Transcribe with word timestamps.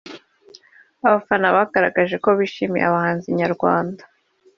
abafana 1.07 1.47
bagaragaje 1.55 2.15
ko 2.23 2.29
bishimiye 2.39 2.85
abahanzi 2.87 3.27
nyarwanda 3.39 4.03